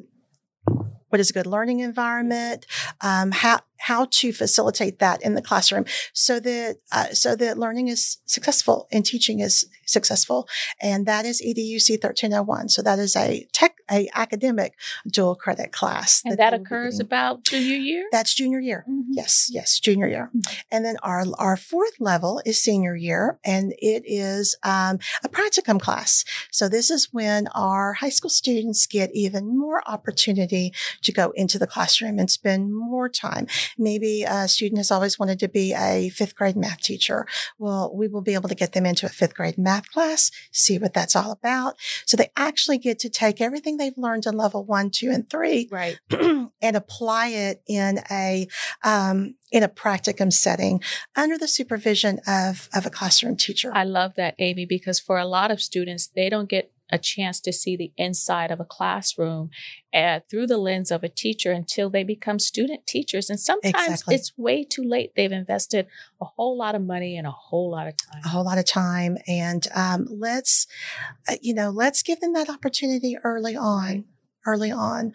what 1.08 1.20
is 1.20 1.30
a 1.30 1.32
good 1.32 1.46
learning 1.46 1.80
environment, 1.80 2.66
um, 3.00 3.32
how 3.32 3.60
how 3.80 4.06
to 4.10 4.32
facilitate 4.32 4.98
that 4.98 5.22
in 5.22 5.34
the 5.34 5.42
classroom 5.42 5.84
so 6.12 6.38
that 6.40 6.76
uh, 6.92 7.06
so 7.12 7.34
that 7.36 7.58
learning 7.58 7.88
is 7.88 8.18
successful 8.26 8.86
and 8.92 9.04
teaching 9.04 9.40
is 9.40 9.66
successful. 9.86 10.48
And 10.80 11.06
that 11.06 11.24
is 11.24 11.42
educ 11.42 11.90
1301 11.90 12.68
so 12.68 12.82
that 12.82 12.98
is 12.98 13.16
a 13.16 13.46
tech 13.52 13.76
a 13.90 14.08
academic 14.14 14.74
dual 15.08 15.34
credit 15.34 15.72
class 15.72 16.22
and 16.24 16.32
that, 16.32 16.52
that 16.52 16.54
occurs 16.54 17.00
about 17.00 17.44
junior 17.44 17.76
year? 17.76 18.08
That's 18.12 18.34
junior 18.34 18.60
year. 18.60 18.84
Mm-hmm. 18.88 19.12
yes 19.12 19.48
yes 19.50 19.80
junior 19.80 20.06
year. 20.06 20.30
Mm-hmm. 20.34 20.60
and 20.70 20.84
then 20.84 20.96
our 21.02 21.24
our 21.38 21.56
fourth 21.56 21.94
level 21.98 22.40
is 22.44 22.62
senior 22.62 22.94
year 22.94 23.38
and 23.44 23.72
it 23.78 24.02
is 24.06 24.56
um, 24.62 24.98
a 25.24 25.28
practicum 25.28 25.80
class. 25.80 26.24
So 26.50 26.68
this 26.68 26.90
is 26.90 27.08
when 27.12 27.48
our 27.48 27.94
high 27.94 28.10
school 28.10 28.30
students 28.30 28.86
get 28.86 29.10
even 29.14 29.58
more 29.58 29.82
opportunity 29.88 30.72
to 31.02 31.12
go 31.12 31.32
into 31.34 31.58
the 31.58 31.66
classroom 31.66 32.18
and 32.18 32.30
spend 32.30 32.74
more 32.74 33.08
time 33.08 33.46
maybe 33.78 34.24
a 34.24 34.48
student 34.48 34.78
has 34.78 34.90
always 34.90 35.18
wanted 35.18 35.38
to 35.40 35.48
be 35.48 35.74
a 35.74 36.10
fifth 36.10 36.34
grade 36.34 36.56
math 36.56 36.80
teacher. 36.80 37.26
Well, 37.58 37.90
we 37.94 38.08
will 38.08 38.22
be 38.22 38.34
able 38.34 38.48
to 38.48 38.54
get 38.54 38.72
them 38.72 38.86
into 38.86 39.06
a 39.06 39.10
fifth 39.10 39.34
grade 39.34 39.58
math 39.58 39.90
class, 39.90 40.30
see 40.52 40.78
what 40.78 40.94
that's 40.94 41.16
all 41.16 41.32
about. 41.32 41.76
So 42.06 42.16
they 42.16 42.30
actually 42.36 42.78
get 42.78 42.98
to 43.00 43.08
take 43.08 43.40
everything 43.40 43.76
they've 43.76 43.96
learned 43.96 44.26
in 44.26 44.36
level 44.36 44.64
one, 44.64 44.90
two, 44.90 45.10
and 45.10 45.28
three, 45.28 45.68
right, 45.70 45.98
and 46.10 46.76
apply 46.76 47.28
it 47.28 47.62
in 47.66 48.00
a 48.10 48.46
um, 48.82 49.34
in 49.50 49.62
a 49.62 49.68
practicum 49.68 50.32
setting 50.32 50.82
under 51.16 51.36
the 51.38 51.48
supervision 51.48 52.20
of 52.26 52.68
of 52.74 52.86
a 52.86 52.90
classroom 52.90 53.36
teacher. 53.36 53.70
I 53.74 53.84
love 53.84 54.14
that, 54.16 54.34
Amy, 54.38 54.66
because 54.66 55.00
for 55.00 55.18
a 55.18 55.26
lot 55.26 55.50
of 55.50 55.60
students, 55.60 56.08
they 56.08 56.28
don't 56.28 56.48
get 56.48 56.72
a 56.92 56.98
chance 56.98 57.40
to 57.40 57.52
see 57.52 57.76
the 57.76 57.92
inside 57.96 58.50
of 58.50 58.60
a 58.60 58.64
classroom 58.64 59.50
uh, 59.94 60.20
through 60.30 60.46
the 60.46 60.58
lens 60.58 60.90
of 60.90 61.02
a 61.02 61.08
teacher 61.08 61.52
until 61.52 61.90
they 61.90 62.04
become 62.04 62.38
student 62.38 62.86
teachers. 62.86 63.30
And 63.30 63.38
sometimes 63.38 63.74
exactly. 63.74 64.14
it's 64.14 64.36
way 64.36 64.64
too 64.64 64.82
late. 64.82 65.12
They've 65.16 65.32
invested 65.32 65.86
a 66.20 66.24
whole 66.24 66.56
lot 66.56 66.74
of 66.74 66.82
money 66.82 67.16
and 67.16 67.26
a 67.26 67.32
whole 67.32 67.70
lot 67.70 67.86
of 67.86 67.94
time. 67.96 68.22
A 68.24 68.28
whole 68.28 68.44
lot 68.44 68.58
of 68.58 68.64
time. 68.64 69.18
And 69.26 69.66
um, 69.74 70.06
let's, 70.10 70.66
uh, 71.28 71.36
you 71.40 71.54
know, 71.54 71.70
let's 71.70 72.02
give 72.02 72.20
them 72.20 72.32
that 72.34 72.48
opportunity 72.48 73.16
early 73.22 73.56
on. 73.56 74.04
Early 74.46 74.70
on. 74.70 75.12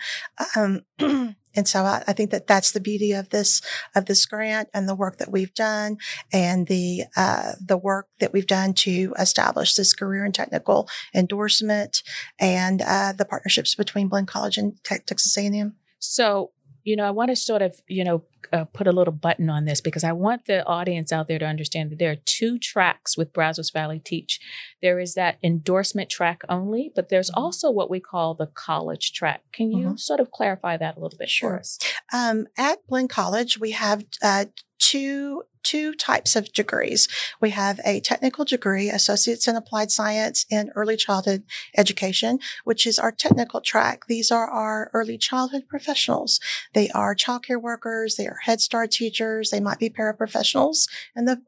Um, 0.55 0.85
And 1.55 1.67
so 1.67 1.83
I, 1.83 2.03
I, 2.07 2.13
think 2.13 2.31
that 2.31 2.47
that's 2.47 2.71
the 2.71 2.79
beauty 2.79 3.11
of 3.11 3.29
this, 3.29 3.61
of 3.95 4.05
this 4.05 4.25
grant 4.25 4.69
and 4.73 4.87
the 4.87 4.95
work 4.95 5.17
that 5.17 5.31
we've 5.31 5.53
done 5.53 5.97
and 6.31 6.67
the, 6.67 7.03
uh, 7.15 7.53
the 7.63 7.77
work 7.77 8.07
that 8.19 8.33
we've 8.33 8.47
done 8.47 8.73
to 8.73 9.13
establish 9.17 9.75
this 9.75 9.93
career 9.93 10.25
and 10.25 10.33
technical 10.33 10.89
endorsement 11.13 12.03
and, 12.39 12.81
uh, 12.81 13.13
the 13.13 13.25
partnerships 13.25 13.75
between 13.75 14.07
Blinn 14.07 14.25
College 14.25 14.57
and 14.57 14.83
Texas 14.83 15.37
A&M. 15.37 15.75
So, 15.99 16.51
you 16.85 16.95
know, 16.95 17.05
I 17.05 17.11
want 17.11 17.31
to 17.31 17.35
sort 17.35 17.63
of, 17.63 17.81
you 17.87 18.03
know, 18.03 18.23
uh, 18.53 18.65
put 18.65 18.85
a 18.85 18.91
little 18.91 19.11
button 19.11 19.49
on 19.49 19.65
this 19.65 19.81
because 19.81 20.03
I 20.03 20.11
want 20.11 20.45
the 20.45 20.63
audience 20.65 21.11
out 21.11 21.27
there 21.27 21.39
to 21.39 21.45
understand 21.45 21.91
that 21.91 21.99
there 21.99 22.11
are 22.11 22.17
two 22.25 22.59
tracks 22.59 23.17
with 23.17 23.33
Brazos 23.33 23.71
Valley 23.71 23.99
Teach. 23.99 24.39
There 24.83 24.99
is 24.99 25.15
that 25.15 25.39
endorsement 25.43 26.11
track 26.11 26.43
only, 26.47 26.91
but 26.95 27.09
there's 27.09 27.31
mm-hmm. 27.31 27.41
also 27.41 27.71
what 27.71 27.89
we 27.89 27.99
call 27.99 28.35
the 28.35 28.45
college 28.45 29.13
track. 29.13 29.41
Can 29.51 29.71
you 29.71 29.87
mm-hmm. 29.87 29.95
sort 29.95 30.19
of 30.19 30.29
clarify 30.29 30.77
that 30.77 30.95
a 30.95 30.99
little 30.99 31.17
bit 31.17 31.29
sure. 31.29 31.49
for 31.49 31.59
us? 31.59 31.79
Um, 32.13 32.45
at 32.55 32.85
Blinn 32.87 33.07
College, 33.07 33.59
we 33.59 33.71
have 33.71 34.05
uh, 34.21 34.45
two 34.95 35.43
two 35.61 35.93
types 35.95 36.35
of 36.35 36.53
degrees. 36.53 37.07
We 37.41 37.49
have 37.49 37.79
a 37.83 37.99
technical 37.99 38.45
degree, 38.45 38.89
Associates 38.89 39.47
in 39.47 39.55
Applied 39.55 39.89
Science 39.89 40.45
in 40.49 40.69
Early 40.75 40.95
Childhood 40.95 41.43
Education, 41.75 42.37
which 42.65 42.85
is 42.85 42.99
our 42.99 43.11
technical 43.11 43.61
track. 43.61 44.05
These 44.07 44.29
are 44.29 44.47
our 44.47 44.91
early 44.93 45.17
childhood 45.17 45.63
professionals. 45.67 46.39
They 46.73 46.89
are 46.91 47.15
childcare 47.15 47.59
workers. 47.59 48.15
They 48.15 48.27
are 48.27 48.37
Head 48.43 48.61
Start 48.61 48.91
teachers. 48.91 49.49
They 49.49 49.59
might 49.59 49.79
be 49.79 49.89
paraprofessionals 49.89 50.87
in 51.15 51.25
the 51.25 51.41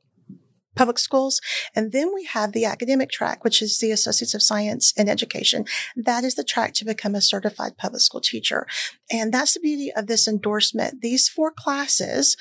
public 0.78 1.00
schools. 1.00 1.42
And 1.76 1.92
then 1.92 2.14
we 2.14 2.24
have 2.26 2.54
the 2.54 2.66
academic 2.66 3.10
track, 3.10 3.44
which 3.44 3.62
is 3.62 3.80
the 3.80 3.92
Associates 3.92 4.34
of 4.34 4.44
Science 4.44 4.94
in 4.94 5.10
Education. 5.10 5.66
That 5.96 6.24
is 6.24 6.36
the 6.36 6.44
track 6.44 6.74
to 6.76 6.86
become 6.86 7.16
a 7.16 7.22
certified 7.22 7.78
public 7.78 8.02
school 8.02 8.22
teacher. 8.22 8.68
And 9.12 9.34
that's 9.34 9.56
the 9.56 9.60
beauty 9.60 9.92
of 9.94 10.08
this 10.08 10.28
endorsement. 10.28 11.02
These 11.02 11.28
four 11.28 11.52
classes 11.52 12.38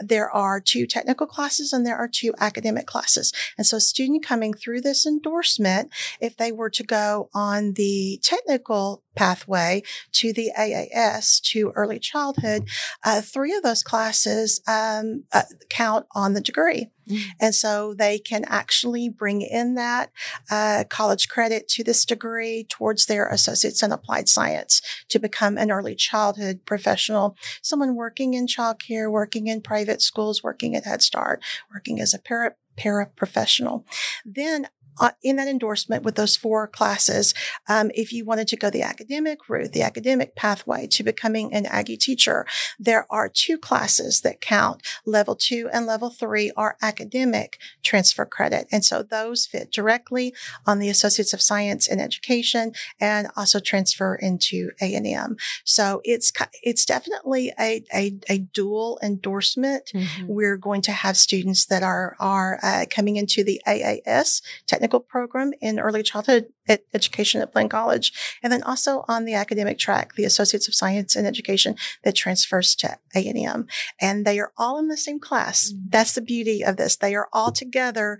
there 0.00 0.30
are 0.30 0.60
two 0.60 0.86
technical 0.86 1.26
classes 1.26 1.72
and 1.72 1.86
there 1.86 1.96
are 1.96 2.08
two 2.08 2.32
academic 2.38 2.86
classes. 2.86 3.32
And 3.56 3.66
so 3.66 3.76
a 3.76 3.80
student 3.80 4.24
coming 4.24 4.54
through 4.54 4.80
this 4.80 5.06
endorsement, 5.06 5.90
if 6.20 6.36
they 6.36 6.52
were 6.52 6.70
to 6.70 6.82
go 6.82 7.28
on 7.34 7.74
the 7.74 8.18
technical 8.22 9.02
pathway 9.16 9.82
to 10.12 10.32
the 10.32 10.50
AAS 10.58 11.40
to 11.42 11.72
early 11.74 11.98
childhood, 11.98 12.68
uh, 13.04 13.20
three 13.20 13.54
of 13.54 13.62
those 13.62 13.82
classes 13.82 14.60
um, 14.66 15.24
uh, 15.32 15.42
count 15.68 16.06
on 16.14 16.34
the 16.34 16.40
degree. 16.40 16.90
Mm. 17.10 17.22
And 17.40 17.54
so 17.54 17.94
they 17.94 18.18
can 18.18 18.44
actually 18.46 19.08
bring 19.08 19.42
in 19.42 19.74
that 19.74 20.10
uh, 20.50 20.84
college 20.88 21.28
credit 21.28 21.66
to 21.68 21.84
this 21.84 22.04
degree 22.04 22.66
towards 22.68 23.06
their 23.06 23.26
associates 23.28 23.82
in 23.82 23.92
applied 23.92 24.28
science 24.28 24.80
to 25.08 25.18
become 25.18 25.58
an 25.58 25.70
early 25.70 25.94
childhood 25.94 26.60
professional, 26.64 27.36
someone 27.62 27.96
working 27.96 28.34
in 28.34 28.46
childcare, 28.46 29.10
working 29.10 29.48
in 29.48 29.60
private 29.60 29.89
private 29.90 30.02
schools, 30.02 30.42
working 30.42 30.76
at 30.76 30.84
Head 30.84 31.02
Start, 31.02 31.42
working 31.72 32.00
as 32.00 32.14
a 32.14 32.18
para 32.18 32.54
paraprofessional. 32.76 33.84
Then 34.24 34.68
uh, 34.98 35.10
in 35.22 35.36
that 35.36 35.48
endorsement 35.48 36.02
with 36.02 36.14
those 36.14 36.36
four 36.36 36.66
classes, 36.66 37.34
um, 37.68 37.90
if 37.94 38.12
you 38.12 38.24
wanted 38.24 38.48
to 38.48 38.56
go 38.56 38.70
the 38.70 38.82
academic 38.82 39.48
route, 39.48 39.72
the 39.72 39.82
academic 39.82 40.34
pathway 40.34 40.86
to 40.86 41.02
becoming 41.02 41.52
an 41.52 41.66
Aggie 41.66 41.96
teacher, 41.96 42.46
there 42.78 43.06
are 43.10 43.28
two 43.28 43.58
classes 43.58 44.20
that 44.22 44.40
count. 44.40 44.82
Level 45.06 45.36
two 45.36 45.68
and 45.72 45.86
level 45.86 46.10
three 46.10 46.52
are 46.56 46.76
academic 46.82 47.58
transfer 47.82 48.24
credit. 48.24 48.66
And 48.70 48.84
so 48.84 49.02
those 49.02 49.46
fit 49.46 49.70
directly 49.70 50.34
on 50.66 50.78
the 50.78 50.88
Associates 50.88 51.32
of 51.32 51.42
Science 51.42 51.86
in 51.86 52.00
Education 52.00 52.72
and 53.00 53.28
also 53.36 53.60
transfer 53.60 54.14
into 54.14 54.70
A&M. 54.80 55.36
So 55.64 56.00
it's, 56.04 56.32
it's 56.62 56.84
definitely 56.84 57.52
a, 57.58 57.84
a, 57.94 58.18
a 58.28 58.38
dual 58.38 58.98
endorsement. 59.02 59.90
Mm-hmm. 59.94 60.26
We're 60.26 60.56
going 60.56 60.82
to 60.82 60.92
have 60.92 61.16
students 61.16 61.66
that 61.66 61.82
are, 61.82 62.16
are 62.18 62.58
uh, 62.62 62.86
coming 62.90 63.16
into 63.16 63.44
the 63.44 63.60
AAS, 63.66 64.42
technical 64.80 65.00
program 65.00 65.52
in 65.60 65.78
early 65.78 66.02
childhood 66.02 66.46
ed- 66.66 66.80
education 66.94 67.42
at 67.42 67.52
Blinn 67.52 67.68
College, 67.68 68.12
and 68.42 68.50
then 68.50 68.62
also 68.62 69.04
on 69.06 69.26
the 69.26 69.34
academic 69.34 69.78
track, 69.78 70.14
the 70.14 70.24
Associates 70.24 70.68
of 70.68 70.74
Science 70.74 71.14
in 71.14 71.26
Education 71.26 71.76
that 72.02 72.14
transfers 72.14 72.74
to 72.76 72.96
A&M. 73.14 73.66
And 74.00 74.24
they 74.24 74.40
are 74.40 74.52
all 74.56 74.78
in 74.78 74.88
the 74.88 74.96
same 74.96 75.20
class. 75.20 75.70
Mm-hmm. 75.70 75.88
That's 75.90 76.14
the 76.14 76.22
beauty 76.22 76.64
of 76.64 76.78
this. 76.78 76.96
They 76.96 77.14
are 77.14 77.28
all 77.32 77.52
together 77.52 78.18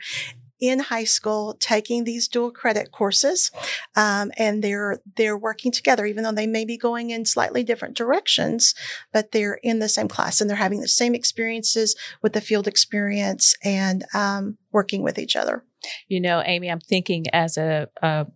in 0.60 0.80
high 0.80 1.04
school 1.04 1.56
taking 1.58 2.04
these 2.04 2.28
dual 2.28 2.50
credit 2.50 2.92
courses, 2.92 3.50
um, 3.96 4.30
and 4.36 4.62
they're 4.62 5.00
they're 5.16 5.38
working 5.38 5.72
together, 5.72 6.04
even 6.04 6.22
though 6.22 6.32
they 6.32 6.46
may 6.46 6.66
be 6.66 6.76
going 6.76 7.08
in 7.08 7.24
slightly 7.24 7.64
different 7.64 7.96
directions, 7.96 8.74
but 9.10 9.32
they're 9.32 9.58
in 9.62 9.78
the 9.78 9.88
same 9.88 10.08
class 10.08 10.38
and 10.38 10.50
they're 10.50 10.58
having 10.58 10.82
the 10.82 10.88
same 10.88 11.14
experiences 11.14 11.96
with 12.20 12.34
the 12.34 12.42
field 12.42 12.68
experience 12.68 13.54
and 13.64 14.04
um, 14.12 14.58
working 14.70 15.02
with 15.02 15.18
each 15.18 15.34
other. 15.34 15.64
You 16.08 16.20
know, 16.20 16.42
Amy, 16.44 16.70
I'm 16.70 16.80
thinking 16.80 17.26
as 17.32 17.56
a, 17.56 17.88
a 18.02 18.26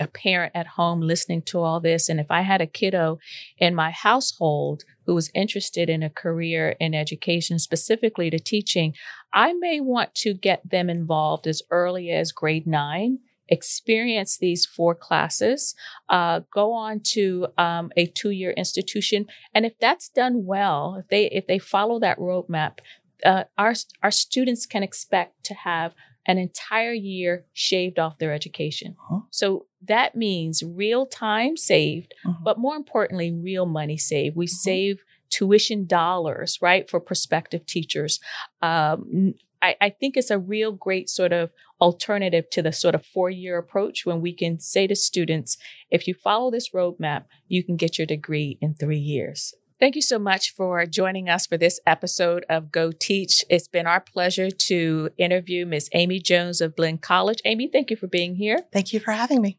a 0.00 0.06
parent 0.06 0.52
at 0.54 0.66
home 0.66 1.00
listening 1.00 1.42
to 1.42 1.60
all 1.60 1.78
this. 1.78 2.08
And 2.08 2.18
if 2.18 2.30
I 2.30 2.40
had 2.40 2.60
a 2.60 2.66
kiddo 2.66 3.18
in 3.58 3.74
my 3.74 3.90
household 3.90 4.84
who 5.06 5.14
was 5.14 5.30
interested 5.34 5.90
in 5.90 6.02
a 6.02 6.10
career 6.10 6.76
in 6.80 6.94
education, 6.94 7.58
specifically 7.58 8.30
to 8.30 8.38
teaching, 8.38 8.94
I 9.32 9.52
may 9.52 9.80
want 9.80 10.14
to 10.16 10.34
get 10.34 10.68
them 10.68 10.88
involved 10.88 11.46
as 11.46 11.62
early 11.70 12.10
as 12.10 12.32
grade 12.32 12.66
nine 12.66 13.18
experience 13.48 14.38
these 14.38 14.64
four 14.64 14.94
classes, 14.94 15.74
uh, 16.08 16.40
go 16.50 16.72
on 16.72 17.00
to 17.00 17.48
um, 17.58 17.90
a 17.96 18.06
two-year 18.06 18.52
institution, 18.52 19.26
and 19.54 19.66
if 19.66 19.78
that's 19.78 20.08
done 20.08 20.46
well, 20.46 20.96
if 21.00 21.08
they 21.08 21.26
if 21.26 21.46
they 21.46 21.58
follow 21.58 22.00
that 22.00 22.18
roadmap, 22.18 22.78
uh, 23.26 23.44
our 23.58 23.74
our 24.02 24.10
students 24.10 24.64
can 24.64 24.82
expect 24.82 25.44
to 25.44 25.54
have 25.54 25.92
an 26.26 26.38
entire 26.38 26.92
year 26.92 27.44
shaved 27.52 27.98
off 27.98 28.18
their 28.18 28.32
education. 28.32 28.96
Huh? 29.08 29.20
So 29.30 29.66
that 29.82 30.14
means 30.14 30.62
real 30.62 31.06
time 31.06 31.56
saved, 31.56 32.14
uh-huh. 32.24 32.38
but 32.44 32.58
more 32.58 32.76
importantly, 32.76 33.32
real 33.32 33.66
money 33.66 33.96
saved. 33.96 34.36
We 34.36 34.46
uh-huh. 34.46 34.62
save 34.62 35.04
tuition 35.30 35.86
dollars, 35.86 36.58
right, 36.60 36.88
for 36.88 37.00
prospective 37.00 37.66
teachers. 37.66 38.20
Um, 38.60 39.34
I, 39.62 39.76
I 39.80 39.90
think 39.90 40.16
it's 40.16 40.30
a 40.30 40.38
real 40.38 40.72
great 40.72 41.08
sort 41.08 41.32
of 41.32 41.50
alternative 41.80 42.50
to 42.50 42.62
the 42.62 42.72
sort 42.72 42.94
of 42.94 43.06
four 43.06 43.30
year 43.30 43.56
approach 43.58 44.04
when 44.04 44.20
we 44.20 44.32
can 44.32 44.60
say 44.60 44.86
to 44.86 44.94
students, 44.94 45.56
if 45.90 46.06
you 46.06 46.14
follow 46.14 46.50
this 46.50 46.70
roadmap, 46.70 47.24
you 47.48 47.64
can 47.64 47.76
get 47.76 47.98
your 47.98 48.06
degree 48.06 48.58
in 48.60 48.74
three 48.74 48.98
years. 48.98 49.54
Thank 49.82 49.96
you 49.96 50.02
so 50.02 50.20
much 50.20 50.54
for 50.54 50.86
joining 50.86 51.28
us 51.28 51.44
for 51.44 51.58
this 51.58 51.80
episode 51.88 52.46
of 52.48 52.70
Go 52.70 52.92
Teach. 52.92 53.44
It's 53.50 53.66
been 53.66 53.84
our 53.88 53.98
pleasure 53.98 54.48
to 54.48 55.10
interview 55.18 55.66
Ms. 55.66 55.90
Amy 55.92 56.20
Jones 56.20 56.60
of 56.60 56.76
Blinn 56.76 56.98
College. 56.98 57.40
Amy, 57.44 57.66
thank 57.66 57.90
you 57.90 57.96
for 57.96 58.06
being 58.06 58.36
here. 58.36 58.60
Thank 58.72 58.92
you 58.92 59.00
for 59.00 59.10
having 59.10 59.42
me. 59.42 59.58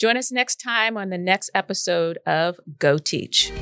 Join 0.00 0.16
us 0.16 0.32
next 0.32 0.56
time 0.56 0.96
on 0.96 1.10
the 1.10 1.18
next 1.18 1.50
episode 1.54 2.18
of 2.24 2.60
Go 2.78 2.96
Teach. 2.96 3.52